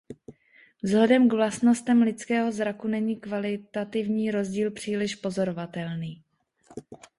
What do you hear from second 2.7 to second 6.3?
není kvalitativní rozdíl příliš pozorovatelný.